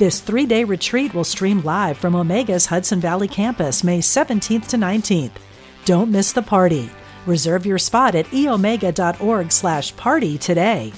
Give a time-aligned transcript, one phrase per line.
[0.00, 4.78] This three day retreat will stream live from Omega's Hudson Valley campus May 17th to
[4.78, 5.32] 19th.
[5.84, 6.88] Don't miss the party.
[7.26, 10.94] Reserve your spot at eomega.org slash party today.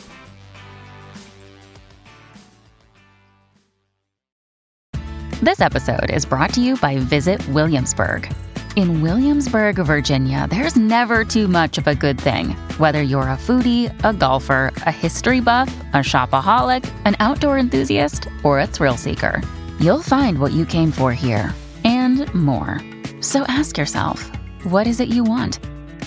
[5.42, 8.32] This episode is brought to you by Visit Williamsburg.
[8.74, 12.50] In Williamsburg, Virginia, there's never too much of a good thing.
[12.78, 18.60] Whether you're a foodie, a golfer, a history buff, a shopaholic, an outdoor enthusiast, or
[18.60, 19.42] a thrill seeker,
[19.78, 21.54] you'll find what you came for here
[21.84, 22.80] and more.
[23.20, 24.30] So ask yourself,
[24.62, 25.58] what is it you want?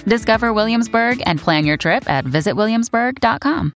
[0.06, 3.74] Discover Williamsburg and plan your trip at visitwilliamsburg.com.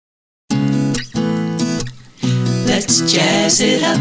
[2.64, 4.00] Let's jazz it up.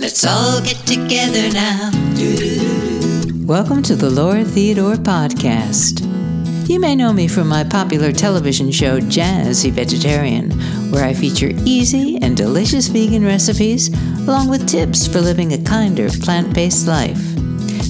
[0.00, 1.90] Let's all get together now.
[3.44, 6.00] Welcome to the Laura Theodore Podcast.
[6.66, 10.50] You may know me from my popular television show Jazzy Vegetarian,
[10.90, 13.88] where I feature easy and delicious vegan recipes
[14.26, 17.20] along with tips for living a kinder plant based life.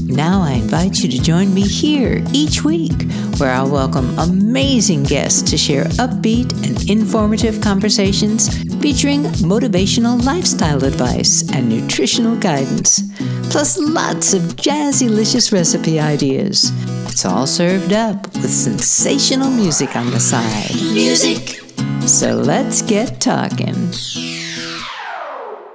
[0.06, 3.04] Now I invite you to join me here each week,
[3.38, 8.48] where I'll welcome amazing guests to share upbeat and informative conversations
[8.82, 13.02] featuring motivational lifestyle advice and nutritional guidance,
[13.50, 16.72] plus lots of jazzy-licious recipe ideas.
[17.10, 20.74] It's all served up with sensational music on the side.
[20.92, 21.60] Music!
[22.08, 23.74] So let's get talking.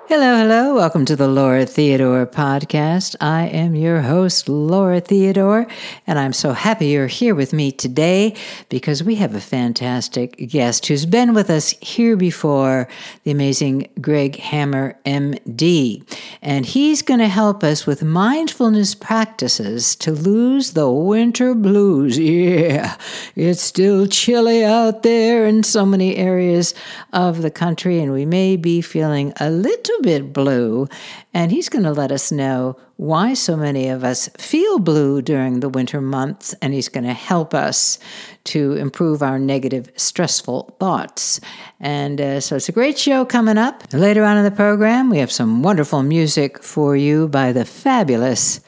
[0.10, 0.74] Hello, hello.
[0.74, 3.16] Welcome to the Laura Theodore podcast.
[3.22, 5.68] I am your host, Laura Theodore,
[6.08, 8.33] and I'm so happy you're here with me today
[8.70, 12.88] because we have a fantastic guest who's been with us here before,
[13.23, 16.02] the amazing Greg Hammer, MD.
[16.42, 22.17] And he's going to help us with mindfulness practices to lose the winter blues.
[22.39, 22.95] Yeah,
[23.36, 26.73] it's still chilly out there in so many areas
[27.12, 30.87] of the country, and we may be feeling a little bit blue,
[31.33, 35.60] and he's going to let us know why so many of us feel blue during
[35.60, 37.98] the winter months, and he's going to help us
[38.43, 41.39] to improve our negative, stressful thoughts.
[41.80, 43.83] And uh, so it's a great show coming up.
[43.93, 48.59] Later on in the program, we have some wonderful music for you by the fabulous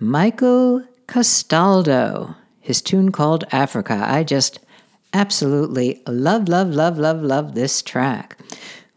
[0.00, 2.36] Michael Castaldo.
[2.60, 4.02] His tune called Africa.
[4.06, 4.60] I just
[5.12, 8.38] absolutely love, love, love, love, love this track.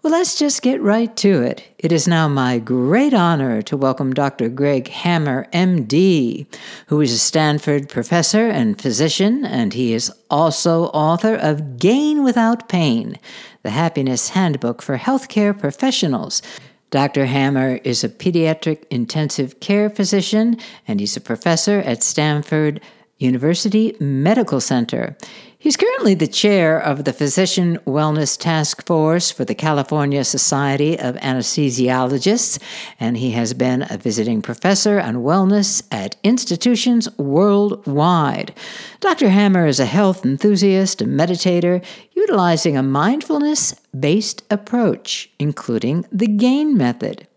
[0.04, 1.64] Well, let's just get right to it.
[1.78, 4.50] It is now my great honor to welcome Dr.
[4.50, 6.48] Greg Hammer, MD,
[6.88, 12.68] who is a Stanford professor and physician, and he is also author of Gain Without
[12.68, 13.20] Pain,
[13.62, 16.42] the Happiness Handbook for Healthcare Professionals.
[16.90, 17.28] Dr.
[17.28, 20.58] Hammer is a pediatric intensive care physician,
[20.88, 22.82] and he's a professor at Stanford
[23.20, 25.16] University Medical Center.
[25.62, 31.16] He's currently the chair of the Physician Wellness Task Force for the California Society of
[31.18, 32.60] Anesthesiologists,
[33.00, 38.56] and he has been a visiting professor on wellness at institutions worldwide.
[39.02, 39.30] Dr.
[39.30, 46.76] Hammer is a health enthusiast, a meditator, utilizing a mindfulness based approach, including the GAIN
[46.76, 47.28] method.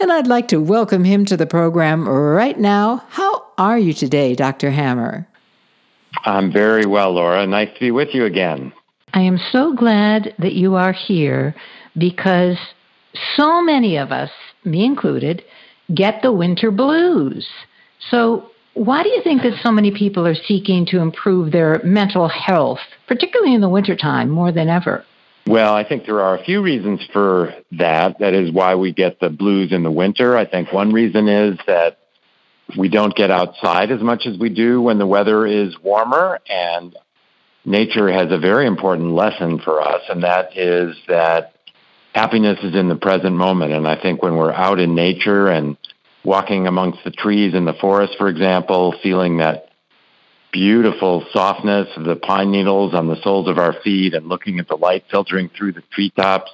[0.00, 3.04] And I'd like to welcome him to the program right now.
[3.10, 4.72] How are you today, Dr.
[4.72, 5.28] Hammer?
[6.24, 7.46] I'm very well, Laura.
[7.46, 8.72] Nice to be with you again.
[9.12, 11.54] I am so glad that you are here
[11.96, 12.58] because
[13.36, 14.30] so many of us,
[14.64, 15.44] me included,
[15.94, 17.46] get the winter blues.
[18.10, 22.26] So, why do you think that so many people are seeking to improve their mental
[22.28, 25.04] health, particularly in the wintertime, more than ever?
[25.46, 28.18] Well, I think there are a few reasons for that.
[28.18, 30.36] That is why we get the blues in the winter.
[30.36, 31.98] I think one reason is that
[32.78, 36.96] we don't get outside as much as we do when the weather is warmer and
[37.64, 41.54] nature has a very important lesson for us and that is that
[42.14, 43.72] happiness is in the present moment.
[43.72, 45.76] And i think when we're out in nature and
[46.24, 49.68] walking amongst the trees in the forest for example feeling that
[50.52, 54.68] beautiful softness of the pine needles on the soles of our feet and looking at
[54.68, 56.50] the light filtering through the treetops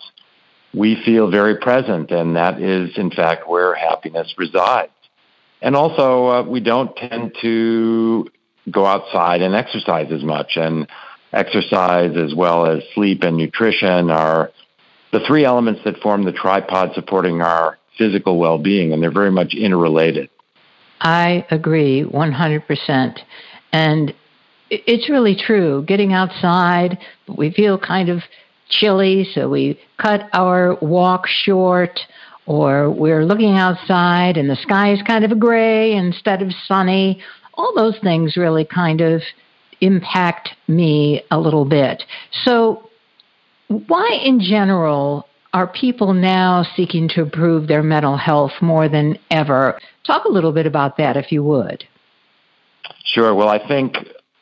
[0.72, 4.90] we feel very present and that is in fact where happiness resides
[5.62, 8.28] and also, uh, we don't tend to
[8.70, 10.56] go outside and exercise as much.
[10.56, 10.88] And
[11.32, 14.50] exercise, as well as sleep and nutrition, are
[15.12, 19.30] the three elements that form the tripod supporting our physical well being, and they're very
[19.30, 20.30] much interrelated.
[21.00, 23.18] I agree 100%.
[23.72, 24.14] And
[24.70, 25.84] it's really true.
[25.86, 26.98] Getting outside,
[27.28, 28.22] we feel kind of
[28.68, 31.98] chilly, so we cut our walk short,
[32.50, 37.22] or we're looking outside and the sky is kind of gray instead of sunny.
[37.54, 39.22] All those things really kind of
[39.80, 42.02] impact me a little bit.
[42.42, 42.90] So,
[43.68, 49.78] why in general are people now seeking to improve their mental health more than ever?
[50.04, 51.84] Talk a little bit about that, if you would.
[53.04, 53.32] Sure.
[53.32, 53.94] Well, I think,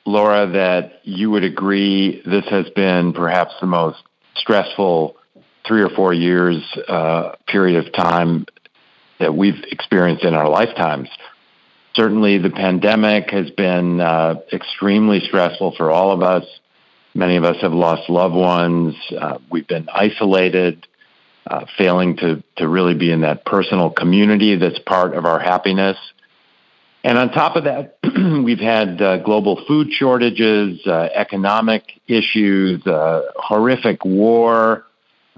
[0.06, 3.98] Laura, that you would agree this has been perhaps the most
[4.34, 5.17] stressful
[5.68, 8.46] three or four years uh, period of time
[9.20, 11.08] that we've experienced in our lifetimes.
[11.94, 16.44] Certainly, the pandemic has been uh, extremely stressful for all of us.
[17.14, 18.94] Many of us have lost loved ones.
[19.16, 20.86] Uh, we've been isolated,
[21.46, 25.96] uh, failing to, to really be in that personal community that's part of our happiness.
[27.02, 27.98] And on top of that,
[28.44, 34.84] we've had uh, global food shortages, uh, economic issues, uh, horrific war,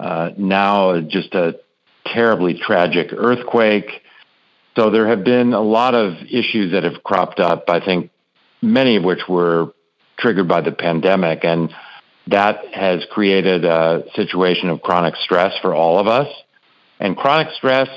[0.01, 1.59] uh, now just a
[2.07, 4.01] terribly tragic earthquake.
[4.75, 8.09] So there have been a lot of issues that have cropped up, I think
[8.61, 9.73] many of which were
[10.17, 11.43] triggered by the pandemic.
[11.43, 11.71] And
[12.27, 16.27] that has created a situation of chronic stress for all of us.
[16.99, 17.89] And chronic stress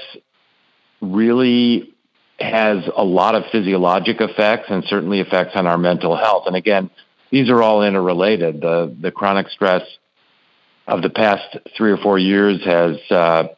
[1.01, 1.95] really
[2.39, 6.45] has a lot of physiologic effects and certainly effects on our mental health.
[6.47, 6.91] And again,
[7.31, 8.61] these are all interrelated.
[8.61, 9.83] The, the chronic stress
[10.87, 13.49] of the past three or four years has uh,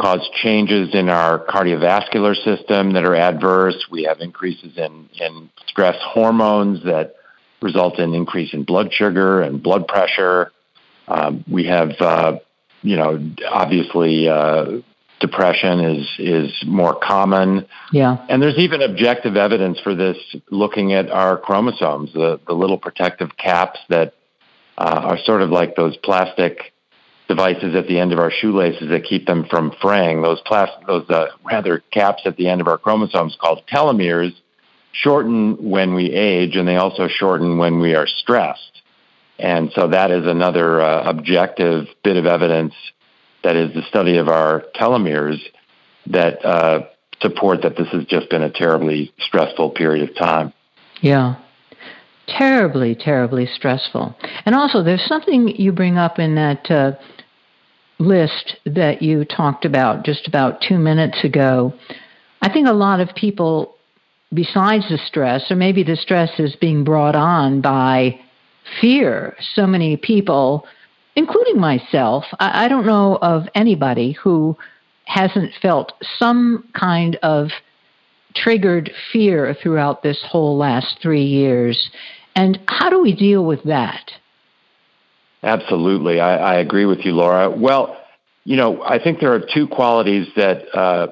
[0.00, 3.86] caused changes in our cardiovascular system that are adverse.
[3.90, 7.14] We have increases in, in stress hormones that
[7.62, 10.52] result in increase in blood sugar and blood pressure.
[11.08, 12.38] Um, we have, uh,
[12.82, 14.80] you know, obviously uh,
[15.20, 17.66] depression is is more common.
[17.92, 18.24] Yeah.
[18.28, 20.18] And there's even objective evidence for this
[20.50, 24.14] looking at our chromosomes, the, the little protective caps that
[24.78, 26.72] uh, are sort of like those plastic
[27.28, 30.22] devices at the end of our shoelaces that keep them from fraying.
[30.22, 34.32] Those plastic, those uh, rather caps at the end of our chromosomes called telomeres
[34.92, 38.82] shorten when we age, and they also shorten when we are stressed.
[39.38, 42.74] And so that is another uh, objective bit of evidence
[43.44, 45.38] that is the study of our telomeres
[46.06, 46.86] that uh,
[47.20, 50.52] support that this has just been a terribly stressful period of time.
[51.00, 51.36] Yeah.
[52.26, 54.16] Terribly, terribly stressful.
[54.44, 56.92] And also, there's something you bring up in that uh,
[57.98, 61.72] list that you talked about just about two minutes ago.
[62.42, 63.76] I think a lot of people,
[64.34, 68.20] besides the stress, or maybe the stress is being brought on by
[68.80, 69.36] fear.
[69.54, 70.66] So many people
[71.16, 74.56] including myself, I, I don't know of anybody who
[75.06, 77.48] hasn't felt some kind of
[78.42, 81.90] triggered fear throughout this whole last three years.
[82.34, 84.10] And how do we deal with that?
[85.42, 86.20] Absolutely.
[86.20, 87.50] I, I agree with you, Laura.
[87.50, 87.96] Well,
[88.44, 91.08] you know, I think there are two qualities that uh,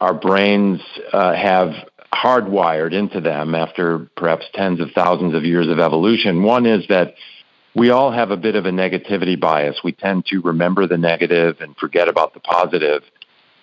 [0.00, 0.80] our brains
[1.12, 1.72] uh, have
[2.12, 6.42] hardwired into them after perhaps tens of thousands of years of evolution.
[6.42, 7.14] One is that
[7.74, 9.80] we all have a bit of a negativity bias.
[9.82, 13.02] We tend to remember the negative and forget about the positive.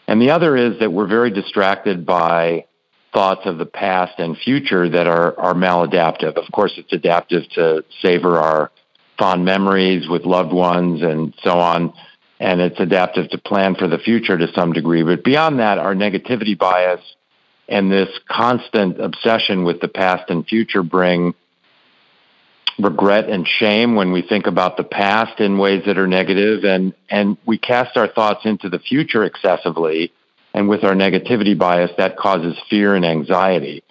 [0.10, 2.66] And the other is that we're very distracted by
[3.14, 6.36] thoughts of the past and future that are, are maladaptive.
[6.36, 8.72] Of course, it's adaptive to savor our
[9.20, 11.94] fond memories with loved ones and so on.
[12.40, 15.04] And it's adaptive to plan for the future to some degree.
[15.04, 17.02] But beyond that, our negativity bias
[17.68, 21.36] and this constant obsession with the past and future bring
[22.80, 26.94] regret and shame when we think about the past in ways that are negative and
[27.10, 30.12] and we cast our thoughts into the future excessively
[30.54, 33.84] and with our negativity bias that causes fear and anxiety.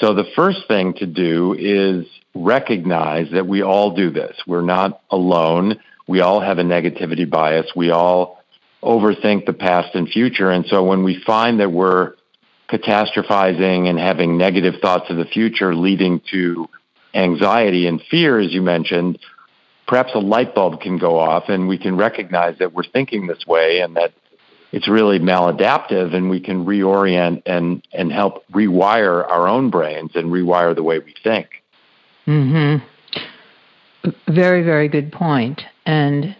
[0.00, 4.36] So the first thing to do is recognize that we all do this.
[4.46, 5.80] We're not alone.
[6.06, 7.66] We all have a negativity bias.
[7.74, 8.42] We all
[8.82, 10.50] overthink the past and future.
[10.50, 12.14] And so when we find that we're
[12.68, 16.68] catastrophizing and having negative thoughts of the future leading to
[17.14, 19.18] anxiety and fear, as you mentioned,
[19.86, 23.46] perhaps a light bulb can go off and we can recognize that we're thinking this
[23.46, 24.12] way and that
[24.72, 30.32] it's really maladaptive and we can reorient and, and help rewire our own brains and
[30.32, 31.62] rewire the way we think.
[32.26, 32.84] Mm-hmm.
[34.28, 35.62] Very, very good point.
[35.86, 36.34] And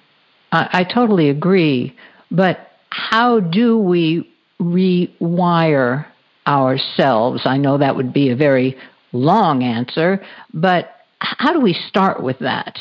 [0.51, 1.97] I, I totally agree.
[2.31, 6.07] But how do we rewire
[6.47, 7.43] ourselves?
[7.45, 8.77] I know that would be a very
[9.15, 12.77] long answer, but how do we start with that?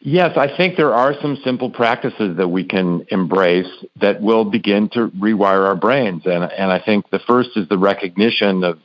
[0.00, 3.66] Yes, I think there are some simple practices that we can embrace
[4.00, 6.22] that will begin to rewire our brains.
[6.24, 8.78] And, and I think the first is the recognition of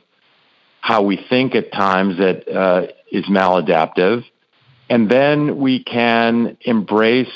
[0.80, 4.24] how we think at times that uh, is maladaptive.
[4.90, 7.28] And then we can embrace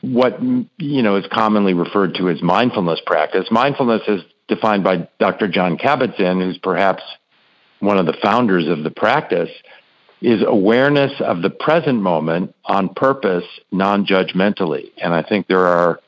[0.00, 3.46] what you know is commonly referred to as mindfulness practice.
[3.50, 5.48] Mindfulness is defined by Dr.
[5.48, 7.02] Jon Kabat-Zinn, who's perhaps
[7.80, 9.50] one of the founders of the practice
[10.22, 14.90] is awareness of the present moment on purpose, non judgmentally.
[14.98, 16.00] And I think there are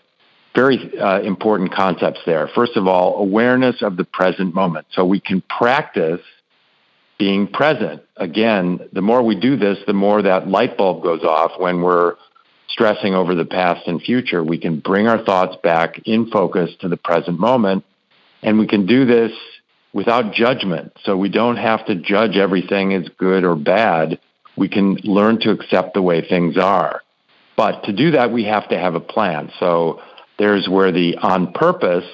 [0.55, 2.49] very uh, important concepts there.
[2.55, 4.87] First of all, awareness of the present moment.
[4.93, 6.21] So we can practice
[7.19, 8.03] being present.
[8.17, 12.17] Again, the more we do this, the more that light bulb goes off when we're
[12.69, 14.43] stressing over the past and future.
[14.45, 17.85] We can bring our thoughts back in focus to the present moment.
[18.43, 19.33] And we can do this
[19.93, 20.93] without judgment.
[21.05, 24.19] So we don't have to judge everything as good or bad.
[24.57, 27.03] We can learn to accept the way things are.
[27.57, 29.51] But to do that, we have to have a plan.
[29.61, 30.01] So
[30.39, 32.09] there's where the on purpose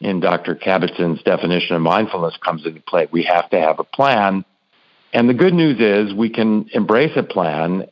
[0.00, 0.54] in Dr.
[0.54, 3.08] Kabat-Zinn's definition of mindfulness comes into play.
[3.10, 4.44] We have to have a plan.
[5.12, 7.86] And the good news is we can embrace a plan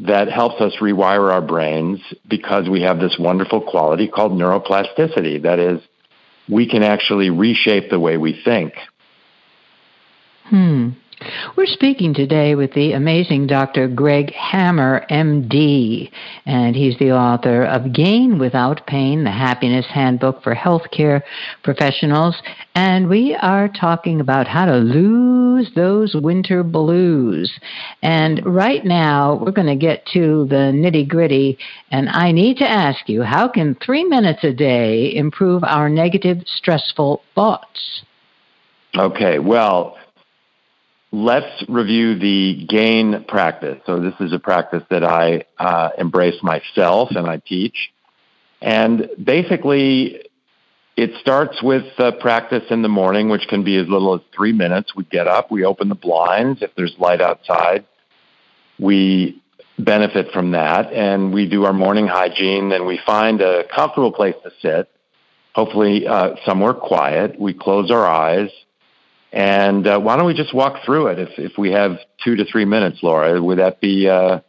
[0.00, 5.42] that helps us rewire our brains because we have this wonderful quality called neuroplasticity.
[5.42, 5.80] That is,
[6.48, 8.74] we can actually reshape the way we think.
[10.44, 10.90] Hmm.
[11.56, 13.88] We're speaking today with the amazing Dr.
[13.88, 16.10] Greg Hammer, MD,
[16.44, 21.22] and he's the author of Gain Without Pain, the Happiness Handbook for Healthcare
[21.62, 22.36] Professionals.
[22.74, 27.50] And we are talking about how to lose those winter blues.
[28.02, 31.56] And right now, we're going to get to the nitty gritty.
[31.90, 36.42] And I need to ask you how can three minutes a day improve our negative,
[36.44, 38.02] stressful thoughts?
[38.94, 39.96] Okay, well,
[41.12, 43.78] let's review the gain practice.
[43.86, 47.92] So this is a practice that I uh, embrace myself and I teach.
[48.60, 50.26] And basically,
[50.96, 54.52] it starts with uh, practice in the morning, which can be as little as three
[54.52, 54.94] minutes.
[54.96, 56.62] We get up, we open the blinds.
[56.62, 57.86] If there's light outside,
[58.78, 59.42] we
[59.78, 60.92] benefit from that.
[60.92, 64.88] And we do our morning hygiene and we find a comfortable place to sit,
[65.54, 67.38] hopefully uh, somewhere quiet.
[67.38, 68.50] We close our eyes
[69.36, 72.46] and uh, why don't we just walk through it if, if we have two to
[72.50, 73.40] three minutes, Laura?
[73.40, 74.40] Would that be uh,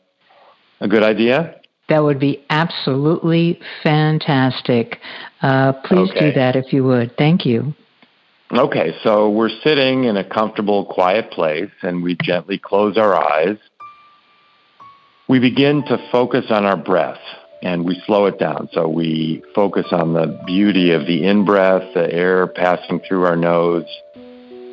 [0.80, 1.60] a good idea?
[1.90, 5.00] That would be absolutely fantastic.
[5.42, 6.30] Uh, please okay.
[6.30, 7.18] do that if you would.
[7.18, 7.76] Thank you.
[8.50, 13.58] Okay, so we're sitting in a comfortable, quiet place, and we gently close our eyes.
[15.28, 17.20] We begin to focus on our breath
[17.62, 18.70] and we slow it down.
[18.72, 23.36] So we focus on the beauty of the in breath, the air passing through our
[23.36, 23.86] nose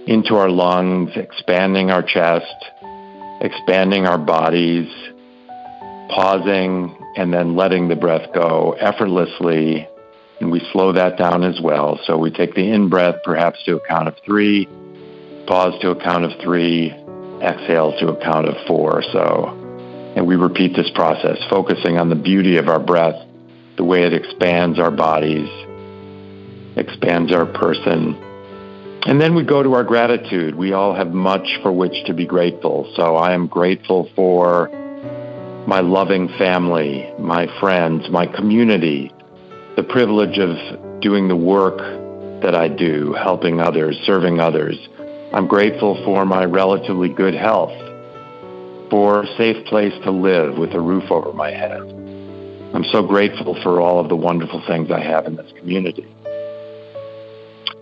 [0.07, 2.55] into our lungs, expanding our chest,
[3.41, 4.89] expanding our bodies,
[6.11, 9.89] pausing, and then letting the breath go effortlessly.
[10.41, 12.01] And we slow that down as well.
[12.07, 14.67] So we take the in breath perhaps to a count of three,
[15.47, 16.91] pause to a count of three,
[17.41, 19.03] exhale to a count of four.
[19.13, 23.17] So, and we repeat this process, focusing on the beauty of our breath,
[23.77, 25.49] the way it expands our bodies,
[26.77, 28.17] expands our person,
[29.07, 30.55] and then we go to our gratitude.
[30.55, 32.91] We all have much for which to be grateful.
[32.97, 34.69] So I am grateful for
[35.67, 39.13] my loving family, my friends, my community,
[39.77, 41.79] the privilege of doing the work
[42.41, 44.77] that I do, helping others, serving others.
[45.35, 47.73] I'm grateful for my relatively good health,
[48.89, 51.81] for a safe place to live with a roof over my head.
[52.73, 56.07] I'm so grateful for all of the wonderful things I have in this community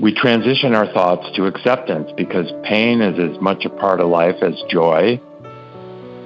[0.00, 4.42] we transition our thoughts to acceptance because pain is as much a part of life
[4.42, 5.20] as joy.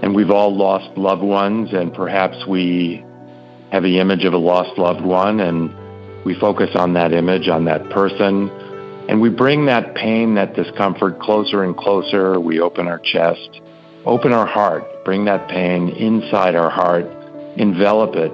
[0.03, 3.05] And we've all lost loved ones, and perhaps we
[3.73, 7.65] have the image of a lost loved one, and we focus on that image, on
[7.65, 8.51] that person,
[9.09, 12.39] and we bring that pain, that discomfort closer and closer.
[12.39, 13.61] We open our chest,
[14.05, 17.07] open our heart, bring that pain inside our heart,
[17.57, 18.33] envelop it,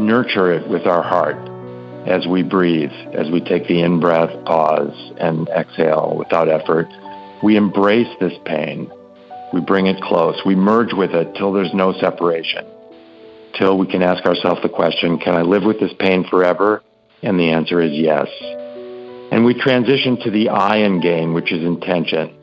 [0.00, 1.53] nurture it with our heart
[2.06, 6.86] as we breathe, as we take the in breath, pause, and exhale without effort.
[7.42, 8.90] We embrace this pain.
[9.52, 10.40] We bring it close.
[10.44, 12.66] We merge with it till there's no separation.
[13.58, 16.82] Till we can ask ourselves the question, can I live with this pain forever?
[17.22, 18.28] And the answer is yes.
[19.30, 22.34] And we transition to the I in gain, which is intention.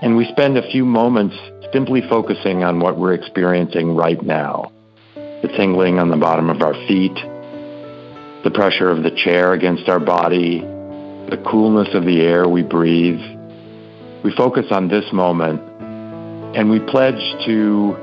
[0.00, 1.36] And we spend a few moments
[1.72, 4.72] simply focusing on what we're experiencing right now.
[5.14, 7.16] The tingling on the bottom of our feet,
[8.44, 13.20] the pressure of the chair against our body, the coolness of the air we breathe.
[14.22, 15.60] We focus on this moment
[16.56, 17.96] and we pledge to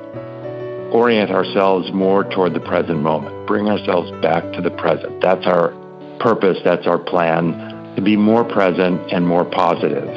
[0.92, 5.22] orient ourselves more toward the present moment, bring ourselves back to the present.
[5.22, 5.70] That's our
[6.20, 10.08] purpose, that's our plan, to be more present and more positive.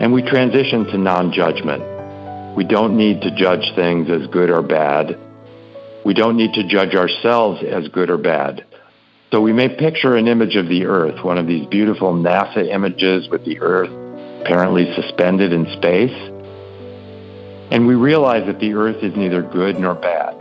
[0.00, 1.82] And we transition to non judgment.
[2.56, 5.18] We don't need to judge things as good or bad.
[6.04, 8.64] We don't need to judge ourselves as good or bad.
[9.34, 13.28] So we may picture an image of the Earth, one of these beautiful NASA images
[13.28, 13.90] with the Earth
[14.42, 16.14] apparently suspended in space.
[17.72, 20.38] And we realize that the Earth is neither good nor bad.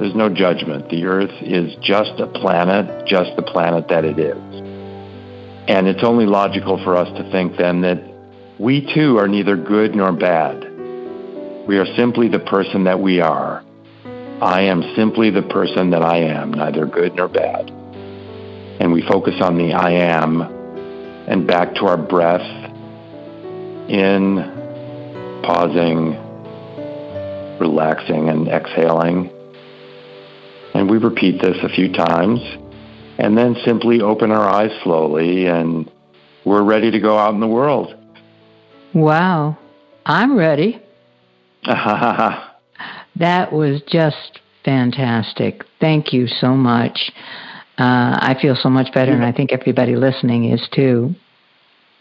[0.00, 0.88] There's no judgment.
[0.88, 4.38] The Earth is just a planet, just the planet that it is.
[5.68, 8.02] And it's only logical for us to think then that
[8.58, 10.58] we too are neither good nor bad.
[11.68, 13.62] We are simply the person that we are.
[14.40, 17.81] I am simply the person that I am, neither good nor bad.
[18.82, 22.40] And we focus on the I am and back to our breath
[23.88, 24.38] in,
[25.44, 26.16] pausing,
[27.60, 29.30] relaxing, and exhaling.
[30.74, 32.40] And we repeat this a few times
[33.18, 35.88] and then simply open our eyes slowly and
[36.44, 37.94] we're ready to go out in the world.
[38.94, 39.58] Wow.
[40.04, 40.82] I'm ready.
[41.66, 42.42] that
[43.52, 45.62] was just fantastic.
[45.78, 47.12] Thank you so much.
[47.78, 51.14] Uh, I feel so much better, and I think everybody listening is too.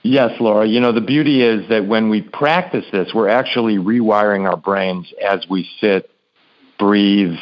[0.04, 0.68] Yes, Laura.
[0.68, 5.14] You know, the beauty is that when we practice this, we're actually rewiring our brains
[5.24, 6.10] as we sit,
[6.80, 7.38] breathe,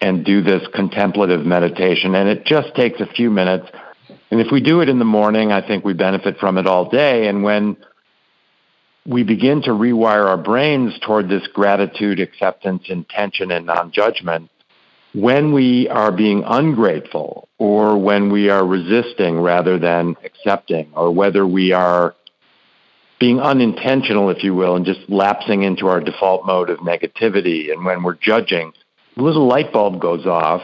[0.00, 2.14] and do this contemplative meditation.
[2.14, 3.66] And it just takes a few minutes.
[4.30, 6.88] And if we do it in the morning, I think we benefit from it all
[6.88, 7.26] day.
[7.26, 7.76] And when
[9.06, 14.50] we begin to rewire our brains toward this gratitude, acceptance, intention, and non judgment,
[15.14, 21.46] when we are being ungrateful or when we are resisting rather than accepting, or whether
[21.46, 22.14] we are
[23.20, 27.84] being unintentional, if you will, and just lapsing into our default mode of negativity, and
[27.84, 28.72] when we're judging,
[29.16, 30.62] a little light bulb goes off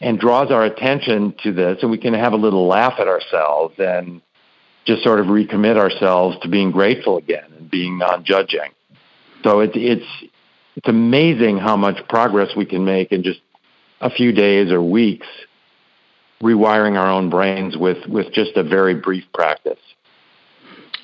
[0.00, 3.74] and draws our attention to this, and we can have a little laugh at ourselves
[3.78, 4.20] and
[4.84, 8.72] just sort of recommit ourselves to being grateful again and being non-judging.
[9.42, 10.06] So it's it's
[10.74, 13.40] it's amazing how much progress we can make in just
[14.00, 15.26] a few days or weeks
[16.42, 19.78] rewiring our own brains with with just a very brief practice.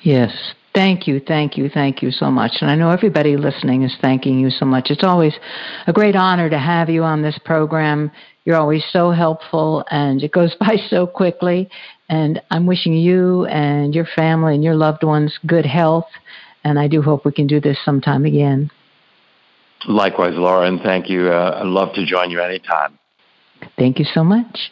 [0.01, 0.53] Yes.
[0.73, 2.53] Thank you, thank you, thank you so much.
[2.61, 4.89] And I know everybody listening is thanking you so much.
[4.89, 5.35] It's always
[5.85, 8.11] a great honor to have you on this program.
[8.43, 11.69] You're always so helpful and it goes by so quickly.
[12.09, 16.07] And I'm wishing you and your family and your loved ones good health.
[16.63, 18.71] And I do hope we can do this sometime again.
[19.87, 21.29] Likewise, Laura, and thank you.
[21.29, 22.97] Uh, I'd love to join you anytime.
[23.77, 24.71] Thank you so much.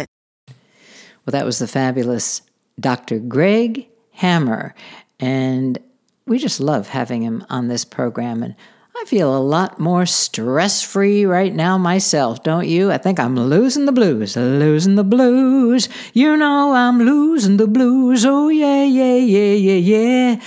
[1.25, 2.41] Well, that was the fabulous
[2.79, 3.19] Dr.
[3.19, 4.73] Greg Hammer.
[5.19, 5.79] And
[6.25, 8.43] we just love having him on this program.
[8.43, 8.55] And
[9.01, 12.91] I feel a lot more stress free right now myself, don't you?
[12.91, 15.89] I think I'm losing the blues, losing the blues.
[16.13, 18.25] You know I'm losing the blues.
[18.25, 20.41] Oh, yeah, yeah, yeah, yeah, yeah.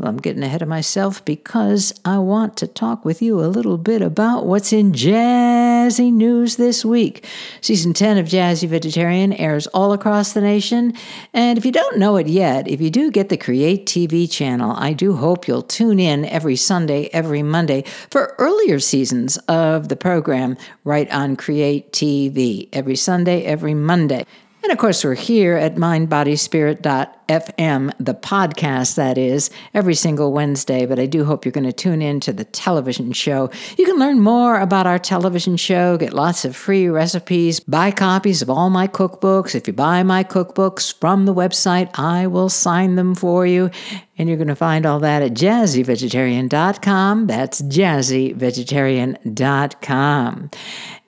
[0.00, 3.76] Well, I'm getting ahead of myself because I want to talk with you a little
[3.76, 7.26] bit about what's in jazzy news this week.
[7.60, 10.94] Season 10 of Jazzy Vegetarian airs all across the nation.
[11.34, 14.74] And if you don't know it yet, if you do get the Create TV channel,
[14.74, 19.96] I do hope you'll tune in every Sunday, every Monday for earlier seasons of the
[19.96, 22.70] program right on Create TV.
[22.72, 24.24] Every Sunday, every Monday.
[24.70, 30.86] And of course, we're here at mindbodyspirit.fm, the podcast that is, every single Wednesday.
[30.86, 33.50] But I do hope you're going to tune in to the television show.
[33.76, 38.42] You can learn more about our television show, get lots of free recipes, buy copies
[38.42, 39.56] of all my cookbooks.
[39.56, 43.72] If you buy my cookbooks from the website, I will sign them for you.
[44.20, 47.26] And you're going to find all that at jazzyvegetarian.com.
[47.26, 50.50] That's jazzyvegetarian.com.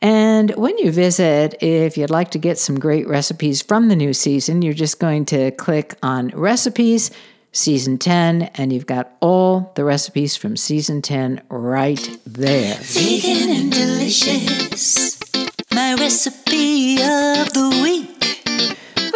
[0.01, 4.15] And when you visit, if you'd like to get some great recipes from the new
[4.15, 7.11] season, you're just going to click on recipes,
[7.53, 12.77] season 10, and you've got all the recipes from season 10 right there.
[12.77, 15.21] Vegan and delicious,
[15.71, 18.02] my recipe of the week.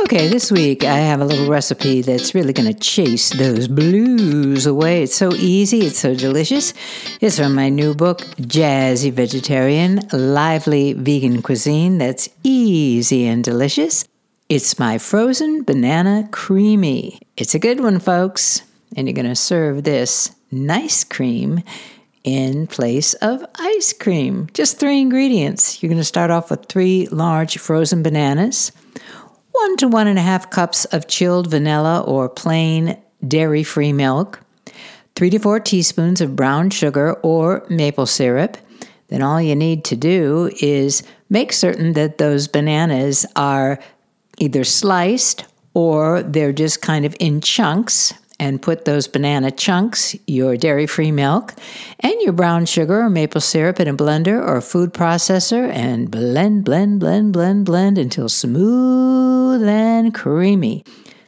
[0.06, 4.64] Okay, this week I have a little recipe that's really going to chase those blues
[4.64, 5.02] away.
[5.02, 6.74] It's so easy, it's so delicious.
[7.20, 14.06] It's from my new book, Jazzy Vegetarian Lively Vegan Cuisine That's Easy and Delicious.
[14.48, 17.18] It's my frozen banana creamy.
[17.36, 18.62] It's a good one, folks.
[18.96, 21.64] And you're going to serve this nice cream
[22.22, 24.50] in place of ice cream.
[24.54, 25.82] Just three ingredients.
[25.82, 28.70] You're going to start off with three large frozen bananas
[29.56, 34.40] one to one and a half cups of chilled vanilla or plain dairy free milk,
[35.14, 38.56] three to four teaspoons of brown sugar or maple syrup.
[39.08, 43.78] Then all you need to do is make certain that those bananas are
[44.38, 50.56] either sliced or they're just kind of in chunks and put those banana chunks, your
[50.58, 51.54] dairy free milk,
[52.00, 56.64] and your brown sugar or maple syrup in a blender or food processor and blend,
[56.64, 60.84] blend, blend, blend, blend until smooth and creamy.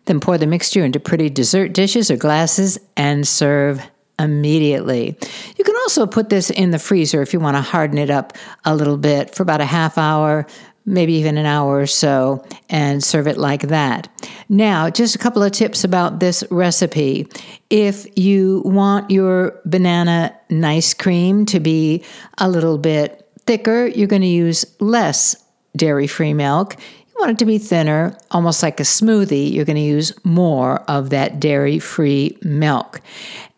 [0.06, 3.80] Then pour the mixture into pretty dessert dishes or glasses and serve
[4.18, 5.16] immediately.
[5.56, 8.32] You can also put this in the freezer if you want to harden it up
[8.64, 10.46] a little bit for about a half hour,
[10.86, 14.08] maybe even an hour or so, and serve it like that.
[14.48, 17.28] Now, just a couple of tips about this recipe.
[17.70, 22.02] If you want your banana nice cream to be
[22.38, 25.36] a little bit thicker, you're going to use less
[25.76, 26.76] dairy free milk.
[27.18, 31.10] Want it to be thinner, almost like a smoothie, you're going to use more of
[31.10, 33.00] that dairy free milk.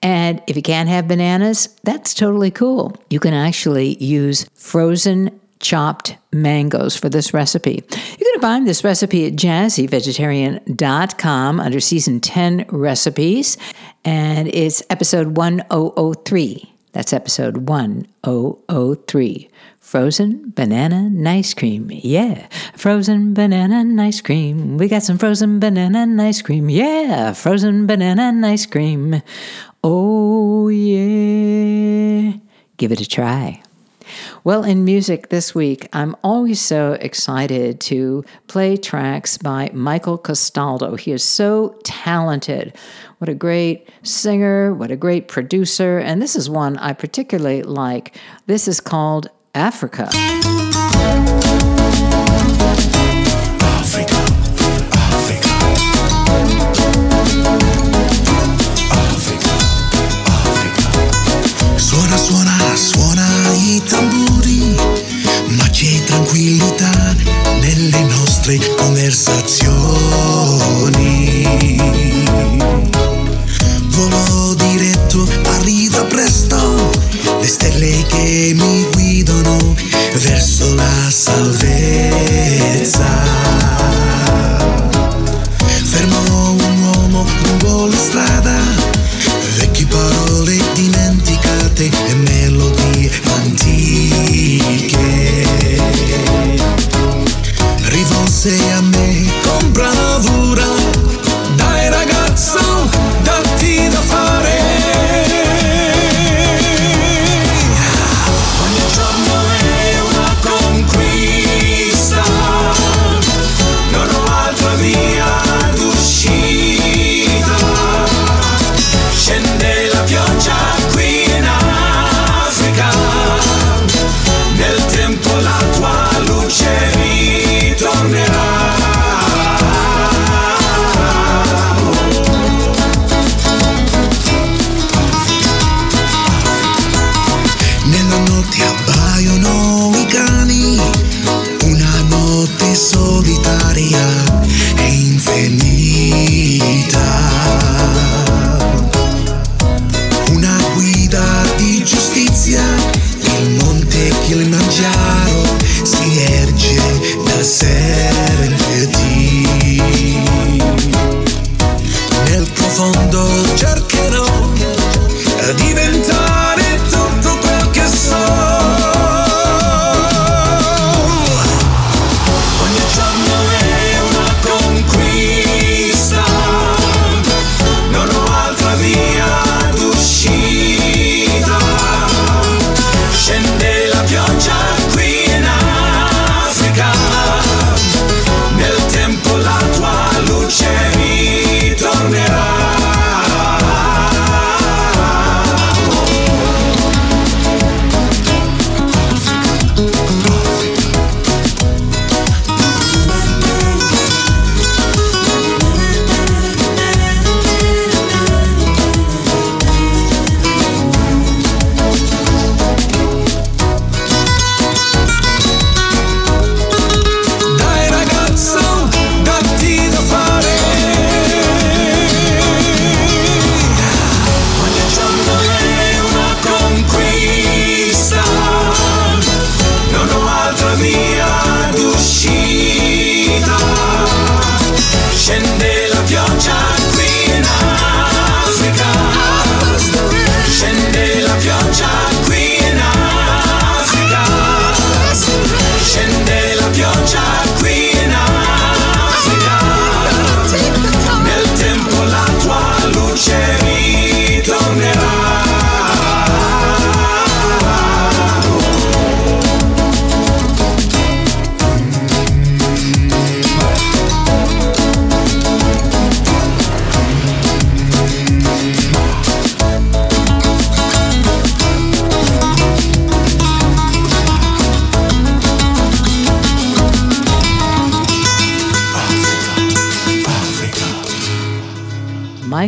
[0.01, 2.97] And if you can't have bananas, that's totally cool.
[3.11, 7.85] You can actually use frozen chopped mangoes for this recipe.
[8.19, 13.59] You can find this recipe at jazzyvegetarian.com under season 10 recipes,
[14.07, 16.73] and it's episode 1003.
[16.93, 19.49] That's episode 1003.
[19.79, 21.89] Frozen banana ice cream.
[21.93, 22.49] Yeah.
[22.77, 24.77] Frozen banana ice cream.
[24.77, 26.69] We got some frozen banana ice cream.
[26.69, 27.33] Yeah.
[27.33, 29.23] Frozen banana ice cream.
[29.85, 32.33] Oh, yeah.
[32.77, 33.63] Give it a try.
[34.43, 40.97] Well, in music this week, I'm always so excited to play tracks by Michael Castaldo.
[40.97, 42.75] He is so talented.
[43.19, 45.99] What a great singer, what a great producer.
[45.99, 48.17] And this is one I particularly like.
[48.47, 50.09] This is called Africa.
[50.13, 51.50] Africa.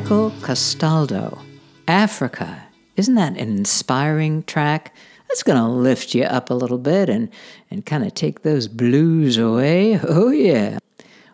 [0.02, 1.38] Michael Castaldo,
[1.86, 2.64] Africa.
[2.96, 4.92] Isn't that an inspiring track?
[5.28, 7.28] That's going to lift you up a little bit and,
[7.70, 10.00] and kind of take those blues away.
[10.02, 10.78] Oh, yeah.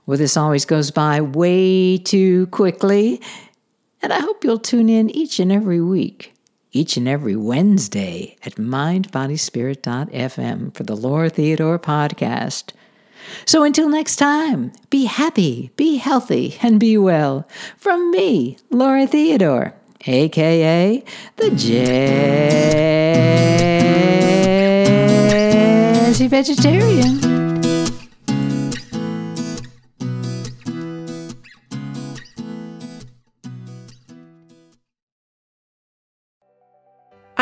[0.04, 3.22] Well, this always goes by way too quickly.
[4.02, 6.34] And I hope you'll tune in each and every week,
[6.70, 12.72] each and every Wednesday at mindbodyspirit.fm for the Laura Theodore podcast.
[13.44, 17.46] So until next time, be happy, be healthy, and be well.
[17.76, 19.74] From me, Laura Theodore,
[20.06, 21.04] aka
[21.36, 21.88] the Jazzy
[26.28, 27.27] Vegetarian.